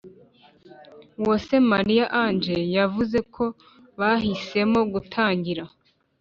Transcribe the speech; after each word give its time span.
Uwase 1.21 1.55
Mariya 1.71 2.05
Ange, 2.23 2.57
yavuze 2.75 3.17
ko 3.35 3.43
bahisemo 3.99 4.79
gutangira 4.93 5.63